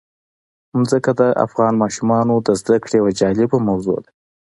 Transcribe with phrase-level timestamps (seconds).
[0.87, 4.09] ځمکه د افغان ماشومانو د زده کړې یوه جالبه موضوع ده.